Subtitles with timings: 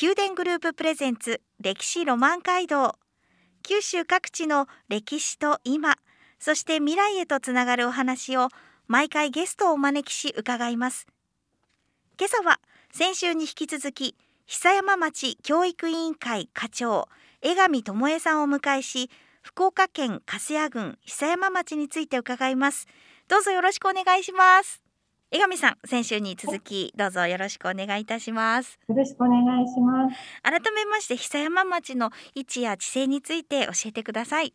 [0.00, 2.96] 宮殿グループプレゼンツ歴史ロマン街道。
[3.62, 5.94] 九州各地の歴史と今
[6.40, 8.48] そして未来へとつながるお話を
[8.88, 11.06] 毎回ゲストをお招きし伺います。
[12.18, 12.58] 今朝は
[12.92, 17.08] 先週に引き続き久山町教育委員会課長
[17.40, 19.10] 江上智恵さんをお迎えし
[19.42, 22.88] 福岡県粕谷郡久山町について伺います。
[23.28, 24.83] どうぞよろしくお願いします。
[25.34, 28.78] 江上さん先週に続きどうぞよろしくお願いいたします。
[28.86, 30.16] よろしくお願いします。
[30.44, 34.54] 改めまして久山町の位置や地勢について教えてください。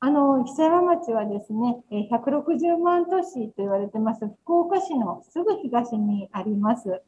[0.00, 4.26] あの久山町はですね160万都市と言われてます。
[4.42, 7.00] 福岡市のすぐ東にあります。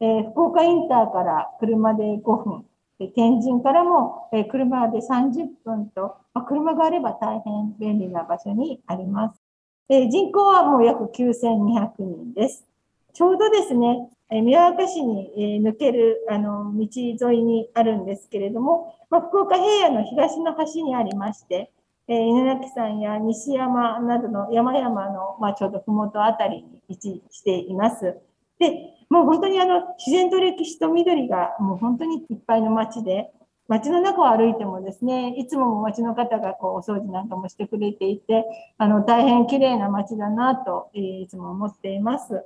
[0.00, 2.66] えー、福岡インターから車で5分、
[2.98, 9.45] で天神からも、えー、車で30分と、まあ、車があれば大変便利な場所にあります。
[9.88, 12.64] え、人口はもう約9200人です。
[13.12, 16.88] ちょうどですね、え宮若市に、え抜けるあの道
[17.30, 21.70] 沿いにあるんですけれども、まあ、福岡平野の東の端にありまして、
[22.08, 28.16] えー、稲垣山や西山などの山々の、まあ、ちょうど麓あたりに位置しています。
[28.58, 33.30] で、もう本当にあの自然と歴史と緑がもう本当にいっぱいの街で、
[33.68, 38.44] 街の中を歩いてもですね、いつも街の方がこうお掃除なんかもしてくれていて、
[38.78, 42.40] あの大変綺麗な街だなと、えー、いつも思っています、は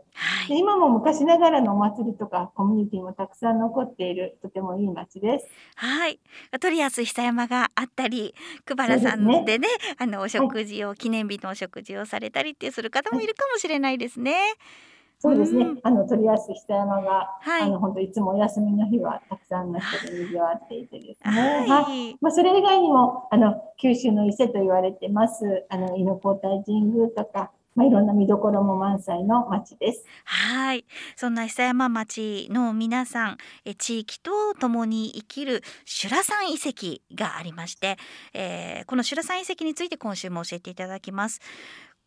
[0.46, 0.58] い、で。
[0.58, 5.46] 今も昔ながらのお祭りとかコミュニティもたくさん残っているとてもいい街です。
[5.76, 6.18] はい。
[6.58, 14.32] とりあえず久山があったり、久原さんでね、でねあのお食事を、はい、記念日のお食事をされたりってする方もいるかもしれないですね。
[14.32, 14.89] はい
[15.22, 15.66] そうですね。
[15.82, 21.66] あの、取りやすい久山が、はい、あの、本当いつもお休みの日はたくさんの人で賑わっていてですね。
[21.68, 22.16] はい。
[22.22, 30.04] まあ、それ以外にも、あの、九州の伊勢と言われてます、あの、猪子大神宮とか、まあ、いろんな見どころも満載の町です。
[30.24, 30.86] はい、
[31.16, 37.96] そんな久山町の皆さん、え地域と共に生きる修羅山遺跡がありまして、
[38.32, 41.40] えー、この修羅山遺跡について今週も教えていただきます。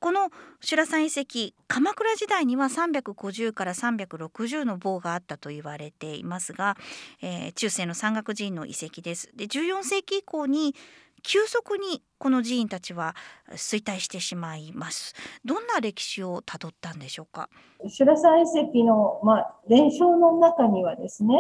[0.03, 6.75] この修羅山遺跡鎌倉時代には350から360の棒があったと言われていますが、
[7.22, 9.30] えー、中世の山岳寺院の遺跡です。
[9.34, 10.75] で14世紀以降に
[11.22, 13.16] 急速にこの寺院たちは
[13.52, 15.16] 衰退してしまいます。
[15.46, 17.47] どんな歴史をたどったんでしょうか？
[17.88, 21.34] 修羅山遺跡のまあ伝承の中にはですね、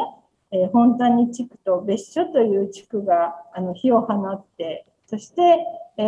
[0.51, 5.41] えー、本谷地区と別所という地区があの火を放って、そして、
[5.97, 6.01] え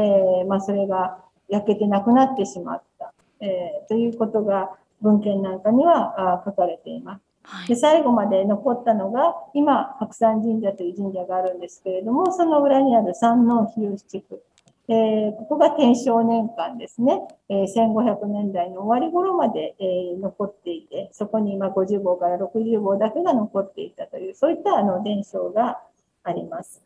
[0.45, 1.19] ー、まあそれが
[1.49, 7.21] 焼けてなくなってしまった、えー、ということが文献なんかには書かれています。
[7.67, 14.43] で最後まで残ったのが今白山神社という神社があるんですけれどもその裏にある山王日吉地区、
[14.87, 25.79] えー、ここが天正年間ですね、えー、1500年代の終わり頃まで、えー、残っていてそこに今50号から60号だけが残っていたというそういったあの伝承が
[26.23, 26.81] あります。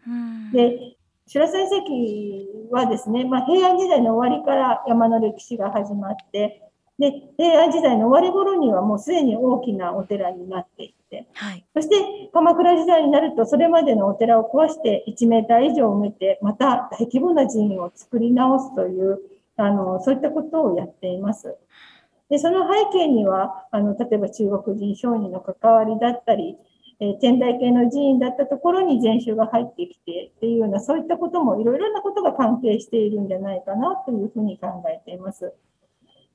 [0.51, 0.97] で
[1.31, 6.63] 白山遺跡はですね、まあ、平安時代の終わりから山の歴史が始まって、
[6.97, 11.95] で、平安時代の終わり頃にはもうすでに大きなお寺になっていて、はい、そして
[12.33, 19.19] 鎌倉時代になるとそれまでのお寺を壊して1メーター以上埋めて、また大規模な寺院を作り直すという、
[19.55, 21.55] あの、そういったことをやっています。
[22.29, 26.57] で、その背景には、あの、例えば中国人商人の関わりだったり、
[27.01, 35.53] え天台系の寺院だったところに禅宗が入ってきてっていうような、そういったこともいろいろなことが関係しているんじゃないかなというふうに考えています。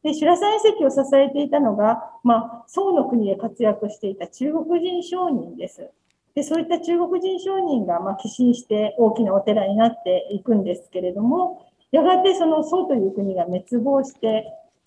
[0.03, 5.91] で、修羅山遺跡を支えていたのが、まあ、宋の国で活躍していた中国人商人です。
[6.35, 14.45] で、そういった中国人商人が、まあ、寄進して大きなお寺になっていくんですけれども、やがてその宋という国が滅亡して、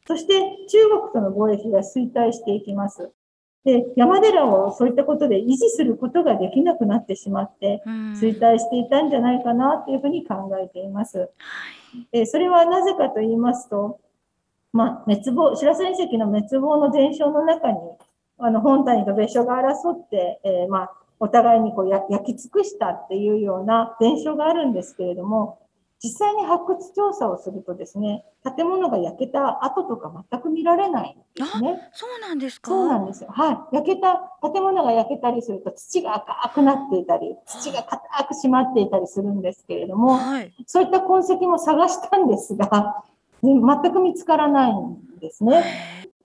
[0.08, 0.34] そして
[0.68, 3.12] 中国との貿易が衰退していきます。
[3.66, 11.30] で、山寺をそういったことで維持することができなくなってしまって、衰退していたんじゃないかなというふうに考えています。
[12.12, 14.00] えそれはなぜかと言いますと、
[14.72, 17.78] まあ、滅亡、白山遺跡の滅亡の伝承の中に、
[18.38, 25.60] あの、本谷と別所が争って、えー、まあ、お互いにこう焼き尽くしたっていうような伝承があるんですけれども、
[26.04, 28.24] 実際に発掘調査をするとですね、
[28.56, 31.90] 建物が焼けた跡とか全く見られないんですね。
[31.94, 32.70] そうなんですか？
[32.72, 33.30] そうなんですよ。
[33.32, 33.76] はい。
[33.78, 40.54] 焼けた、建物が焼けたりすると土が赤くなっていたり、土が硬く締まっていたりするんですけれども、はい。
[40.68, 43.04] そういった痕跡も探したんですが、
[43.42, 45.64] ね全く見つからないんですね。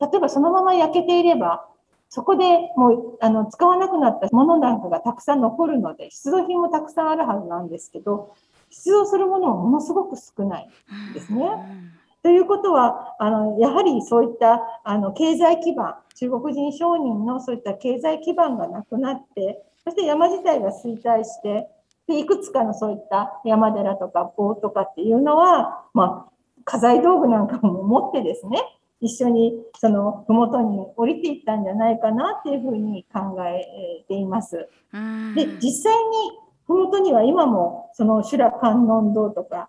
[0.01, 1.67] 例えばそのまま焼けていれば、
[2.09, 2.45] そこで
[2.77, 8.35] もうあの使わなくなったものなんかがたくさん残るので、出土品もたくさんあるはずなんですけど、
[8.73, 10.71] 出土するものもものすごく少ない。
[11.15, 11.49] ですねう
[11.89, 11.93] ん
[12.23, 21.69] ということは、あのやはりそういったあの経済基盤、中国人商人のそういった経済基盤がなくなって、そして山自体が衰退して、
[22.07, 26.33] でいくつかのそういった山寺とか棒とかっていうのは、まあ、
[26.65, 28.59] 家財道具なんかも持ってですね、
[29.01, 34.69] 一緒にその麓に降りていったんじゃないかなっていうふうに考えています。
[34.93, 39.69] うんで、実際に麓には今もその修羅観音堂とか、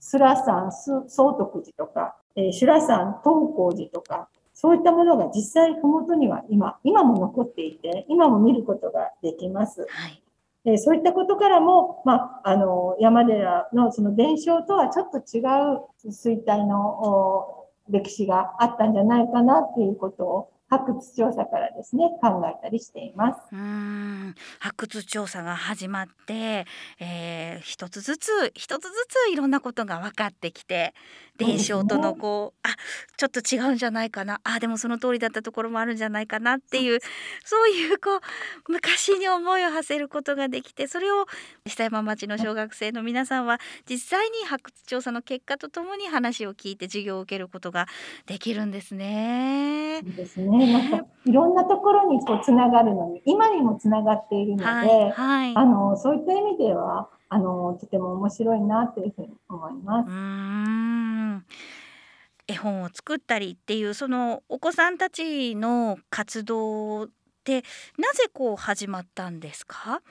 [0.00, 9.86] スラ山す総徳寺とか、えー修羅山東光寺とか、そういったものが実際麓には今、今も残っていて、今も見ることができます。
[9.88, 10.22] はい。
[10.66, 23.40] えーそういったことからも、まあ、あの山寺のその伝承とはちょっと違う衰退のお歴史があったんじゃないかなっていうことを発掘調査からですね考えたりしています。
[23.52, 26.66] うーん発掘調査が始まって、
[26.98, 28.90] えー一つずつ一つず
[29.28, 30.94] ついろんなことが分かってきて
[31.38, 32.74] 伝承とのこうあ
[33.16, 37.00] ちょっと違うんじゃないかなあでもその通りだったところもあるんじゃないかなっていう
[37.44, 41.26] そういうこう昔に思いを馳せることができてそれを
[41.66, 47.86] 久山町の小学生の皆さんは実際に発掘調査の結果とともに話を聞いて授業を受けることが
[48.26, 50.02] できるんですね。
[50.02, 50.63] ですね。
[50.66, 61.44] なんかいろんなところにこうつながるのに、今にもつながっているので、はい、はいあのそういった意味ではあのとても面白いなというふうに思います
[62.46, 67.08] 絵本を作ったりっていうそのお子さんたちの活動っ
[67.42, 67.64] て
[67.98, 70.02] なぜこう始まったんですか？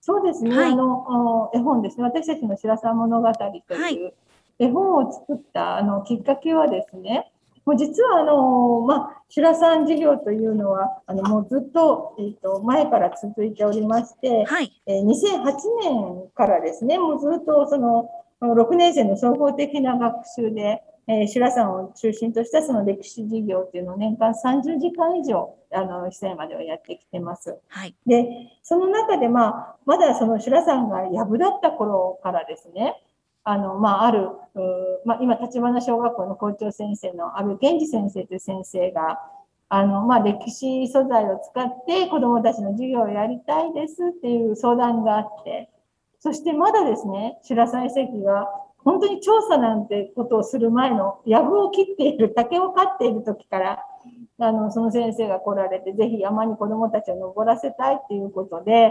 [0.00, 0.56] そうですね。
[0.56, 2.04] はいあのお絵本ですね。
[2.04, 3.44] 私たちの白沢物語と
[3.74, 4.14] はいいう
[4.60, 7.32] 絵本を作ったあのきっかけはですね。
[7.66, 15.52] もう実はあのまあ白さん事業というのはあのもうずっとえっ、と前から続いておりまして、はいえー2008
[15.82, 18.08] 年からですね、もうずっとその
[18.40, 27.58] 6年生の総合的な学習で、えー、白山を中心としたその歴史授業っていうのを年間30時間以上、あの、被災まではやってきてます。
[27.68, 28.26] はいで、
[28.62, 33.00] その中で、まあ、まだその白山がやぶだった頃からですね、
[33.48, 34.28] あの、まあ、ある、
[35.04, 39.20] まあ、今、立花小学校の校長先生の安倍健二先生という先生が、
[39.68, 45.70] あの、まあ、歴史素材を使って子どもたちの授業をやりたいですっていう相談があって、
[46.18, 48.48] そしてまだですね、白山遺跡が
[48.78, 53.78] 本当に調査なんてことをする前の、藪を切っている、竹を刈っている時から、
[54.40, 58.90] あの、その先生が来られて、ぜひ山に子どもたちを登らせたいっていうことで、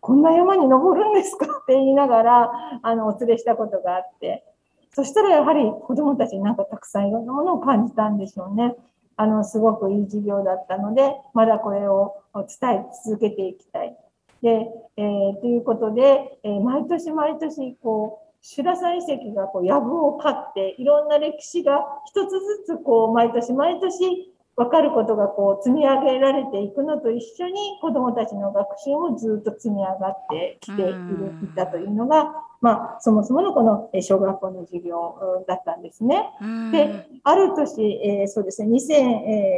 [0.00, 1.46] こんな山に登るんですか？
[1.46, 2.52] って言いながら、
[2.82, 4.44] あの、お連れしたことがあって、
[4.92, 8.74] そしたらやはり子どもたちになんかたくさんいろんなものを感じたんでしょうね。
[9.16, 13.96] あの、すごくいい授業だったので、まだこれを伝え続けていきたい。
[14.42, 14.66] で、
[14.96, 36.24] えーということで、えー毎年毎年、こう、白山遺跡がこう、藪を刈って、いろんな歴史が一つずつ、こう、毎年毎年、分かることがこう積み上げられていくのと一緒に子どもたちの学習もずっと積み上がってきているうんいたというのが、まあ、そもそものこのえー小学校の授業うんだったんですね。
[36.72, 39.54] である年、えーそうですね、2000、え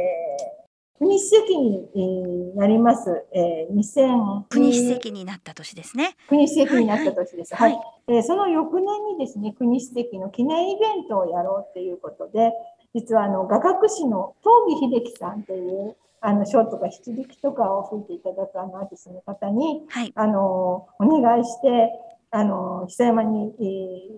[0.95, 6.15] ー、国史跡にえーなります、えー、2000国史跡になった年ですね。
[6.29, 7.55] 国史跡になった年です。
[7.55, 7.73] ははい。
[7.73, 7.75] い、
[8.07, 12.53] えーその翌年にですね、国史跡の記念イベントをやろうっていうことで、
[12.93, 21.91] 実はあの画学士の東儀秀樹さんという、あの書とか七力とかを吹いていただくあのアーティストの方に、はいあの、お願いして、
[22.31, 23.63] あの、久山に、え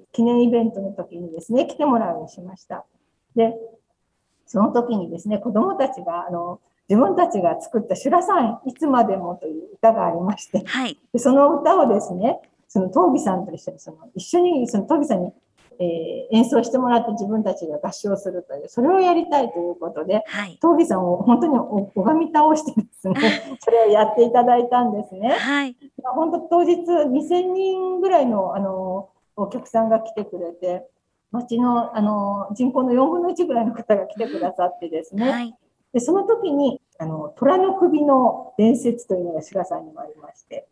[0.02, 2.86] ー記念イベントの時にですね、来てもらうようにしました。
[3.36, 3.54] で、
[4.46, 15.34] その時にですね、子供たちが、あの、自分たちが作った修羅さんいつまでもという歌がありまして、はいでその歌をですね、その東儀さんと一緒に、その一緒にその東儀さんに、
[15.80, 20.58] えー演奏してもらって自分たちが合唱するという、それをやりたいということで、はい。
[20.62, 23.16] 東儀さんを本当にお拝み倒してですね、
[23.62, 25.30] それをやっていただいたんですね。
[25.30, 25.76] はい。
[26.02, 30.88] まあ本当当日2000人ぐらいのあのお客さんが来てくれて、
[31.32, 35.56] 町のあの人口の4分の1ぐらいの方が来てくださってですね、はい。
[35.94, 40.68] でその時にあの虎の首の伝説というのが志賀さんにもありまして、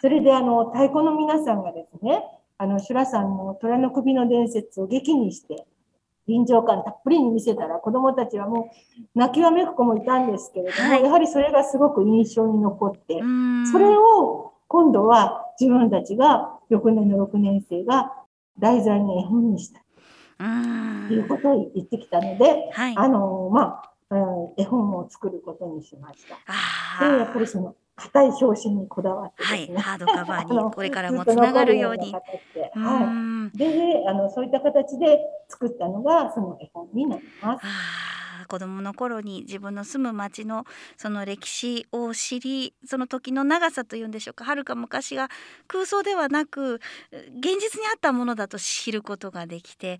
[0.00, 2.24] それであの太鼓の皆さんがですね、
[2.58, 5.66] あの、修羅さんの虎の首の伝説を劇にして、
[6.26, 8.70] 臨場感たっぷりに見せたら、子供たちはも
[9.14, 13.20] う泣きわめく子もいたんですけれども、はい、やはりそれがすごく印象に残って、
[13.70, 18.12] それを今度は自分たちが翌年の6年生が
[18.58, 19.82] 題材の絵本にした。
[21.08, 23.94] ということを言ってきたので、はい、あのまあ、
[24.56, 27.06] 絵本を作ることにしました。
[27.06, 32.12] でやっぱりその硬い表紙にこだわって、ね、はい、ハードカバーにこれからもつながるように。
[32.12, 37.66] はい、であのそういった形で作ったのがその絵本になります。
[38.44, 44.44] 子供の頃に自分の住む町のその歴史を知りその時の長さというんでしょうか。
[44.44, 45.28] はるか昔が
[45.66, 46.80] 空想ではなく
[47.12, 49.98] 現実にあったものだと知ることができて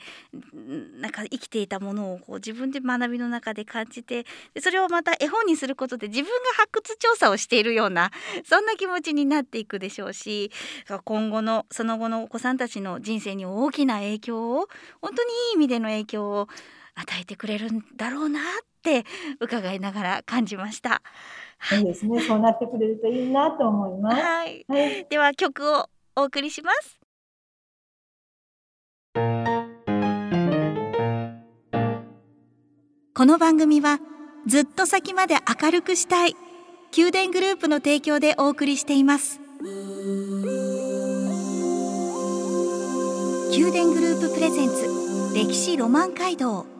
[1.00, 4.26] なんか生きていたものをこう自分で学びの中で感じて
[4.60, 8.10] それをまた絵本にすることで自分が発掘調査をしているような
[8.44, 10.50] そんな気持ちになっていくでしょうし
[11.04, 14.68] 今後のその後のお子さんたちの人生に大きな影響を
[15.00, 16.48] 本当にいい意味での影響を
[16.94, 18.42] 与えてくれるんだろうなっ
[18.82, 19.04] て
[19.40, 21.02] 伺いながら感じました。
[21.60, 22.20] そうですね。
[22.20, 24.16] そうなってくれるといいなと思います。
[24.20, 24.64] はい。
[24.68, 27.04] はい、では曲をお送りします。
[33.16, 34.00] この番組は
[34.46, 36.36] ずっと先まで明るくしたい
[36.96, 39.40] 宮殿グループの提供でお送りしています
[43.50, 46.74] 宮殿グループプレゼンツ歴史ロマン街道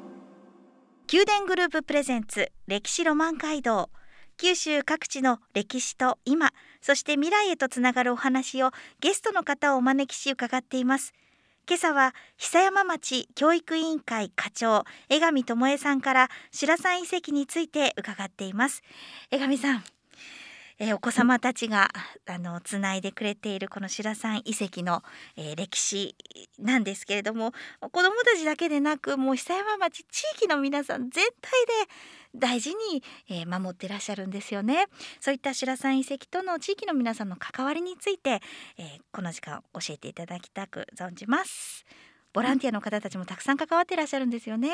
[1.15, 3.89] 宮殿グループプレゼンツ歴史ロマン街道。
[4.37, 11.15] 九州各地の歴史と今そして未来へとつながるお話をゲストの方をお招きし伺っています。
[11.69, 18.83] 今朝は久山町教育委員会課長江上智恵さんから白山遺跡について伺っています。
[19.31, 19.85] 江上さん。
[20.79, 21.91] えー、お子様たちが
[22.27, 25.03] あのつないでくれているこの白山遺跡の、
[25.37, 26.17] えー、歴史
[26.59, 31.91] なんですけれども子どもたちだけでなくもう久山町地域の皆さん全体で
[32.35, 34.87] 大事に、えー、守ってらっしゃるんですよね。
[35.21, 38.41] そういった白山遺跡との地域の皆さんの関わりについて、
[38.77, 41.87] えこの時間教えていただきたく存じます。
[42.35, 44.71] ボランティアの方たちもたくさん関わっていらっしゃるんですよね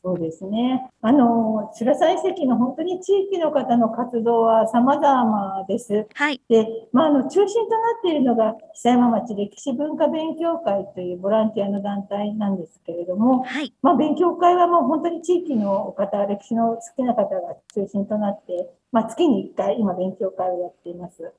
[0.00, 0.88] そうですね。
[1.02, 6.06] あの、白沢遺跡の本当に地域の方の活動は様々です。
[6.14, 6.40] はい。
[6.48, 13.74] で、まあ、あの、中心となっているのが、久山町歴史文化勉強会というボランティアの団体なんですけれども、はい。
[13.82, 21.32] まあ、勉強会はもう本当に地域の方、歴史の好きな方が中心となって、まあ、月に1回、今勉強会をやっています。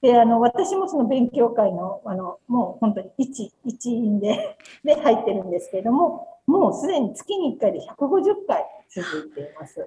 [0.00, 9.86] で、あの、私もその勉強会の、あの、もう本当に一、一員で、で入ってるんですけれども、もうすでに月に1回で150回続いています。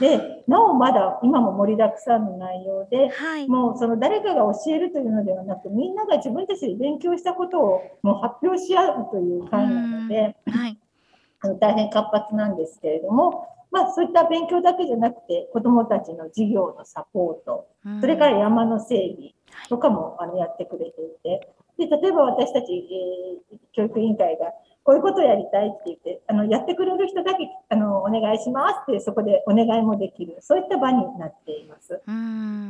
[0.00, 10.78] で、なおまだ今も盛りだくさんの内容で、はい、もうその誰かが教えるというのではなく、みんなが自分たちで勉強したことをもう発表し合うという会なので、はい、
[11.40, 17.68] あの大変活発なんですけれども、まあ、そういった勉強だけじゃなくて、子どもたちの授業のサポート、
[18.00, 19.34] それから山の整備
[19.68, 32.00] とかもあのやってくれていて、で例えば私たち、えー、教育委員会がこういうことをやりたいって言って、あのやってくれる人だけあのお願いしますって、そこでお願いもできる、そういった場になっています。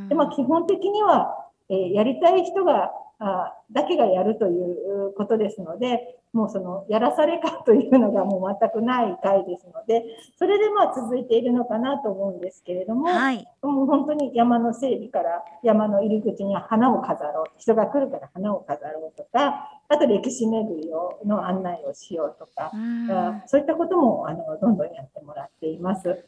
[0.08, 2.90] でまあ、基本的には、えー、やりたい人が
[3.20, 10.04] あだけがやるということですので、もうそのやらされ感というのが もう全くない回ですので、
[10.38, 26.24] それでまあ続いているのかなと思うんですけれども、はい、もう本当に山の整備から山の入り口に花を飾ろう、人が来るから花を飾ろうとか、あと歴史巡りをの案内をしようとか、うそういったこともあのどんどんやってもらっています。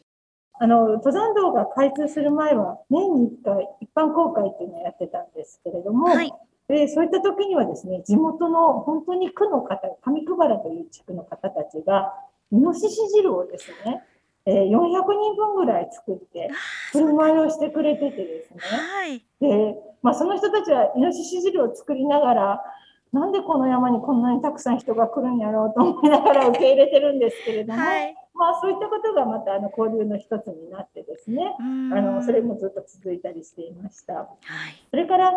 [0.58, 6.32] あの登山道が開通する前は年に1回一般公開っていうのをやってたんですけれども、はい。
[6.68, 12.12] でそういった時にはですね、地元の本当に区の方、上久原という地区の方たちが、
[12.50, 14.02] イノシシ汁をですね、
[14.44, 16.50] えー、400人分ぐらい作って、
[16.90, 22.62] 振る舞いをしてくれててですね、はい、でまあ、その人たちはイノシシ汁を作りながら、
[23.12, 31.62] なんでこの山にこんなにたくさん人が来るんやろうと思いながら受け入れてるんですけれども、はい、まあ、そういったことがまたあの交流の一つになってですね、あ
[32.00, 34.14] のそれもずっと続いたりしていました。
[34.14, 35.32] はい、それから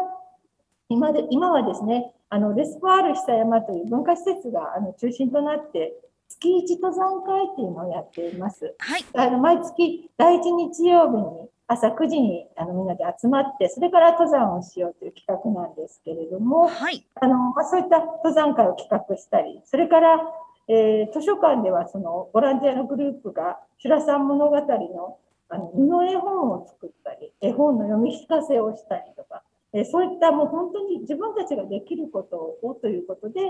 [0.88, 5.94] 今で今はですね、あのレスポアール久山という文化施設があの中心となって、
[6.30, 8.74] 月一登山会っていうのをやっています。
[8.80, 20.20] はい、あの毎月第1日曜日に朝9時にあのみんなで集まって、それから登山をしようという企画なんですけれども、はい、あのまあ、そういった登山会を企画したり、それから、
[20.68, 25.18] えー、図書館ではそのボランティアのグループが修羅山物語の
[25.48, 29.44] あの布絵本を作ったり、絵本の読み聞かせをしたりとか、
[29.74, 33.42] えーそういったもう本当に自分たちができることをということで、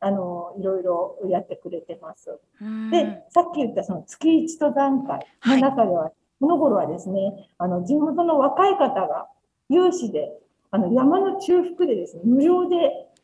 [0.00, 2.38] あの、いろいろやってくれてます。
[2.60, 9.28] うんで、さっき言ったその月一登山会の中では、この頃はですね、あの、地元の若い方が
[9.68, 10.38] 有志で、
[10.70, 12.76] あの、山の中腹でですね、無料で、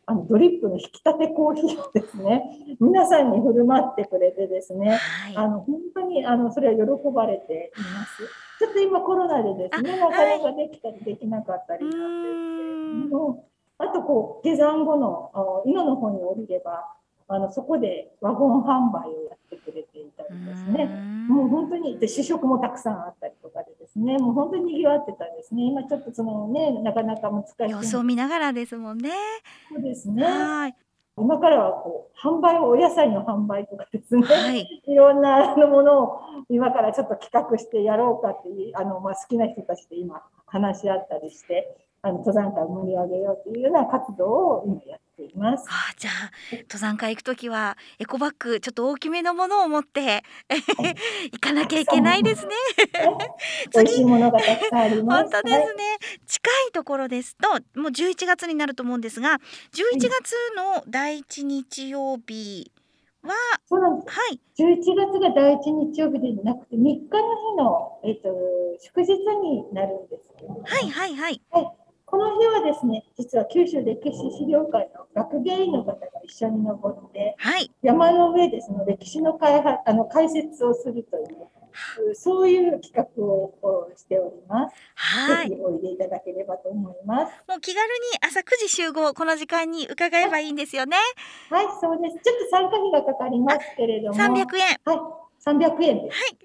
[0.06, 5.36] あの、ドリップの引き立てコーヒーをですね、 皆さんに振る舞ってくれてですね、はい。
[5.36, 8.22] あの、本当に、あの、それは喜ばれています。
[8.58, 13.10] ちょっと今コロナでですね、あなかなかできたりできなかったりなんですけれうん。
[13.10, 13.44] ども、
[13.78, 16.88] あと、こう、下山後の、あ伊野の方に降りれば、
[17.26, 20.86] あの、そこでワゴン販売をやってくれていたりですね。
[21.28, 25.64] もう本当に、で、試食もたくさんあったりとかでですね、もう本当に賑わってたんですね。
[25.64, 27.70] 今ちょっとそのね、なかなか難しい。
[27.70, 29.10] 様子を見ながらですもんね。
[29.72, 30.24] そうですね。
[30.24, 30.76] はい。
[31.16, 34.22] 今からはこう、販売を、お野菜の販売とかですね。
[34.26, 34.82] はい。
[34.84, 45.64] いろんなものを今からちょっと企画してやろうかっていう、あの、まあ、好きな人たちで今話し合ったりして、あの、登山会を盛り上げようというような活動を今やっています。
[45.70, 50.22] あーじゃあ登山会行くときはエコバッグちょっと大きめのものを持って
[51.32, 52.52] 行かなきゃいけないですね。
[53.72, 55.32] 美味しいものがたくさんあります。
[55.32, 55.74] 本当ですね、はい。
[56.26, 57.48] 近いところですと
[57.80, 59.38] もう11月になると思うんですが
[59.72, 62.70] 11月の第一日曜日
[63.22, 63.32] は
[63.64, 64.14] そうなんです。
[64.14, 64.40] はい。
[64.58, 68.28] 11月が第一日曜日でなくて、3日の日の、えっと、
[68.78, 71.16] 祝日になるんですけれども、はいはい。
[71.16, 71.40] はい
[72.14, 81.22] この日はですね、実は九州歴史資料館の学芸員の方が一緒に登って、はい山の上でその歴史の開発あの解説をするとい
[82.12, 84.76] う、そういう企画をしております。
[84.94, 87.32] はいぜひおいでいただければと思います。
[87.48, 87.90] もう気軽に
[88.20, 90.96] 朝9時集合この時間に伺えばいいんですよね
[91.50, 92.14] はい、そうです。
[92.22, 94.98] ちょっと参加費がかかりますけれども、300円はい、
[95.44, 96.16] 300円です。
[96.16, 96.38] はい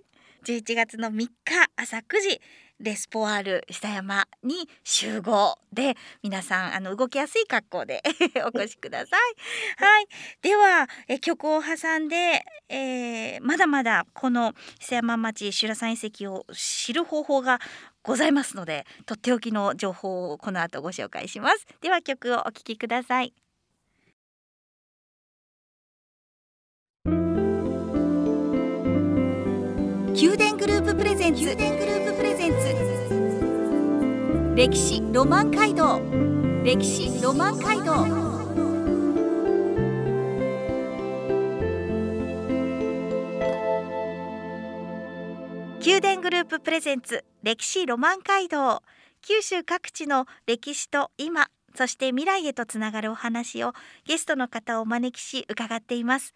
[0.43, 1.29] 11月の3日
[1.75, 2.41] 朝9時
[2.79, 8.01] レスポワール下山に集合で皆さんあの動きやすい格好で
[8.45, 9.83] お越しください。
[9.83, 10.07] はい、
[10.41, 17.59] ではえ曲を挟んで、えーまだまだこの久山町修羅山遺跡を知る方法が
[18.03, 21.65] ございますのでとっておきの情報をこの後ご紹介します。
[21.81, 23.33] では曲をお聴きください。
[30.21, 32.08] 宮殿グループプレゼンツ宮殿グループ
[32.49, 32.67] ンツ
[34.55, 36.01] 歴史ロマン街道。
[36.63, 38.05] 歴史ロマン街道。
[45.85, 47.23] 宮殿グループプレゼンツ。
[47.43, 48.81] 歴史ロマン街道。
[49.21, 51.49] 九州各地の歴史と今。
[51.75, 53.73] そして未来へとつながるお話を
[54.05, 56.33] ゲストの方をお招きし伺っています。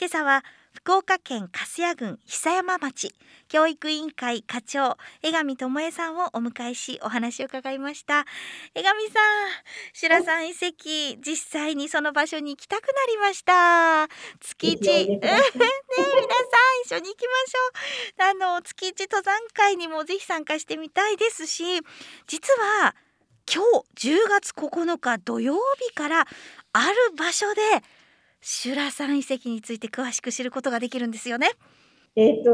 [0.00, 3.14] 今朝は福岡県粕谷郡久山町
[3.48, 8.26] 教育委員会課長江上智恵さんをお迎えしお話を伺いました。
[8.74, 8.94] 江上さん
[9.92, 14.08] 修羅山遺跡実際にその場所に行きたくなりました。
[14.40, 15.48] 月一 ね皆さん
[16.84, 18.46] 一緒に行きましょう。
[18.46, 21.80] あの月一登山会にもぜひ参加してみたいですし
[22.26, 22.94] 実は
[23.50, 23.64] 今
[23.96, 26.26] 日10月9日土曜日から
[26.74, 27.62] ある場所で
[28.40, 31.50] 修羅山遺跡について詳しく知ることができるんですよね。
[32.16, 32.50] えっ、と、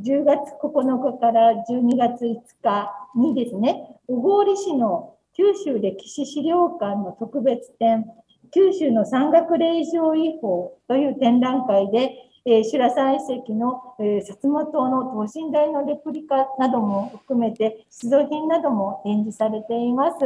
[0.00, 8.06] 10月9日から12月5日にですね、小郡市の九州歴史資料館の特別展、
[8.52, 12.12] 九州の山岳霊場遺宝という展覧会で、
[12.46, 20.16] えー、修羅山遺跡の、えー、薩摩島の等身大のレプリカなども含めて、出土品なども展示されています。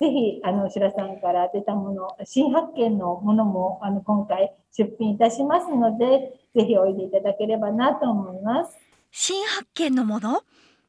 [0.00, 8.78] ぜひ、あの、白さんから出たもの、新発見のものも、あの、今回出品いたしますので、ぜひおいでいただければなと思います。
[9.10, 10.34] 新発見のもの？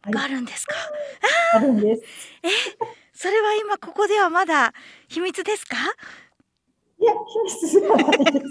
[0.02, 0.76] はいがあるんですか、
[1.56, 2.04] あるんです。
[3.14, 4.74] それは今ここではまだ
[5.10, 5.76] 秘密ですか？
[7.02, 8.46] いや、秘密ではないです。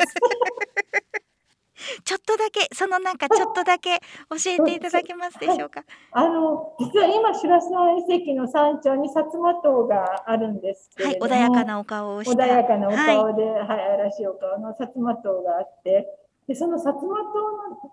[2.04, 3.98] ちょっとだけそのなんかちょっとだけ
[4.30, 5.84] 教えていただけますでしょうか？
[6.12, 12.44] あの、実は今、白山遺跡の山頂に薩摩島があるんですけはいれども、穏やかなお顔をした。
[12.44, 16.08] 穏やかなおはい顔で、はい、嵐しいお顔の薩摩島があって、
[16.46, 16.94] でその薩摩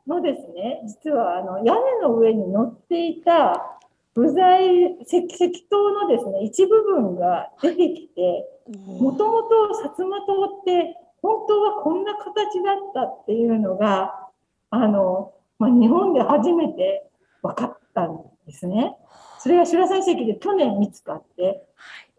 [0.08, 3.80] 島のですね、実はあの屋根の上に乗っていた
[4.14, 8.48] 部材石石塔のですね、一部分が出てきて、
[8.88, 9.50] もともと
[9.84, 10.96] 薩摩島って
[11.26, 14.30] 本当はこんな形だったっていうのが、
[14.70, 17.10] あの、まあ、日本で初めて
[17.42, 18.96] 分かったんですね。
[19.40, 21.66] それが修羅山遺跡で去年見つかって、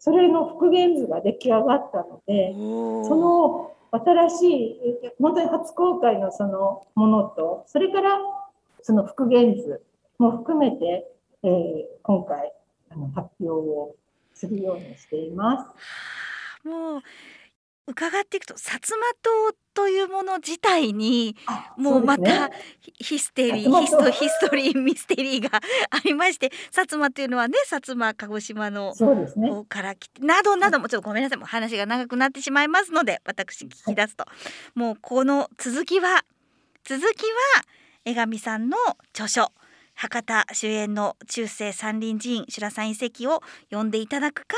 [0.01, 2.53] それの復元図が出来上がったので、
[3.09, 8.19] その新しい、え本当に初公開のそのものと、それから
[8.83, 9.83] その復元図
[10.19, 11.07] も含めて、
[11.45, 11.53] えー
[12.03, 12.53] 今回
[12.91, 13.95] あの発表を
[14.35, 15.65] するようにしていま
[16.65, 16.69] す。
[16.69, 17.03] もう
[17.87, 21.37] 伺っていくと薩摩島というもの自体に
[21.77, 22.51] もうまた
[22.99, 34.33] ヒステリー、ヒストヒストリー ミステリーが ありまして薩摩というのはね薩摩鹿児島の方から来て、などなどもちょっとごめんなさいもう話が長くなってしまいますので私聞き出すと、は
[34.77, 36.25] い、もうこの続きは
[36.85, 37.65] 続きは
[38.05, 38.77] 江上さんの
[39.13, 39.53] 著書
[39.95, 44.57] 博多主演の中世山林寺院修羅山遺跡を読んでいただくか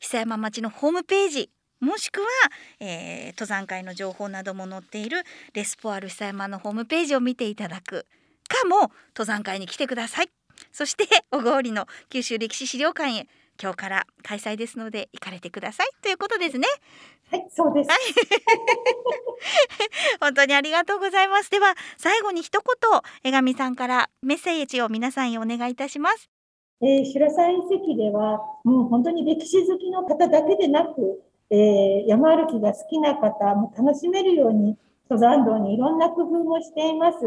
[0.00, 1.50] 久山町のホームページ
[1.82, 2.26] もしくは、
[2.78, 8.06] えー、登山会の情報なども載っているレスポアル久山のホームページを見ていただく
[8.48, 10.28] かも登山会に来てください
[10.70, 13.26] そして小郡の九州歴史資料館へ
[13.60, 16.68] 今日から開催ですので行かれてくださいということですね
[17.32, 17.90] はい、そうです。
[20.20, 21.50] 本当にありがとうございます。
[21.50, 22.66] では最後に一言
[23.24, 26.28] 江上さんからメッセージを皆さんにお願いいたします。
[26.82, 34.78] えー、白山遺跡ではもう本当に歴史好きの方だけでなくえー、山歩きが好きな方も楽しめるように
[35.10, 37.18] 登山道にいろんな工夫もしています。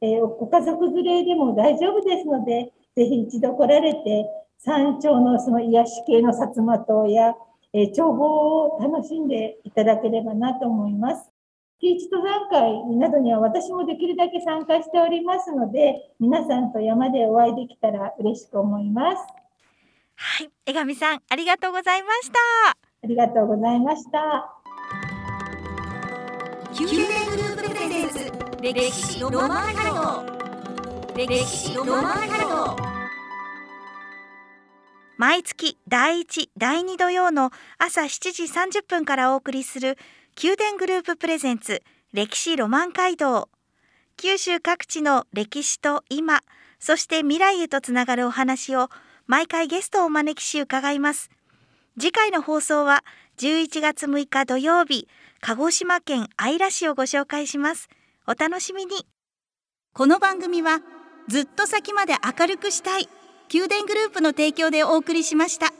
[0.00, 4.26] えー、ご家族連れでも大丈夫ですので、ぜひ一度来られて、
[4.58, 7.34] 山頂のその癒し系の薩摩島や、
[7.72, 11.28] えー、眺望を楽しんでいただければなと思います。
[11.80, 19.24] 月一登山会などには私もできるだけ参加しておりますので、皆さんと山でお会いできたら嬉しく思います。
[20.14, 22.89] はい、江上さん、ありがとうございました。
[23.02, 24.60] ありがとうございました。
[26.78, 29.90] 宮殿グループプレゼンツ歴史ロマンカル
[31.14, 31.16] ト。
[31.16, 32.76] 歴史ロマンカルト。
[35.16, 39.96] 毎月第1第2土曜の朝7時30分からお送りする
[40.42, 41.82] 宮殿グループプレゼンツ
[42.12, 43.48] 歴史ロマン街道。
[44.18, 46.42] 九州各地の歴史と今
[46.78, 48.90] そして未来へとつながるお話を
[49.26, 51.30] 毎回ゲストをお招きし伺います。
[52.00, 53.04] 次回の放送は
[53.36, 55.06] 11月6日土曜日
[55.42, 57.90] 鹿児島県姶良市をご紹介します。
[58.26, 59.06] お楽しみに。
[59.92, 60.80] この番組は
[61.28, 63.06] ずっと先まで明るくしたい
[63.52, 65.74] 宮殿グループの提供でお送りしました。